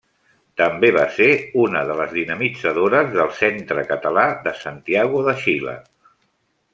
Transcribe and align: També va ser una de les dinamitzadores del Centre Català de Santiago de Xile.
També 0.59 0.87
va 0.93 1.03
ser 1.17 1.27
una 1.63 1.83
de 1.89 1.97
les 1.99 2.15
dinamitzadores 2.15 3.13
del 3.19 3.31
Centre 3.41 3.83
Català 3.91 4.25
de 4.47 4.55
Santiago 4.63 5.23
de 5.29 5.37
Xile. 5.43 5.77